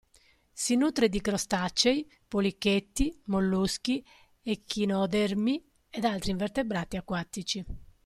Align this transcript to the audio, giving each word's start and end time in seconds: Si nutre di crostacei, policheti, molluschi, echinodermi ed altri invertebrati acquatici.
Si 0.51 0.75
nutre 0.75 1.09
di 1.09 1.21
crostacei, 1.21 2.11
policheti, 2.27 3.15
molluschi, 3.25 4.03
echinodermi 4.41 5.63
ed 5.91 6.05
altri 6.05 6.31
invertebrati 6.31 6.97
acquatici. 6.97 7.63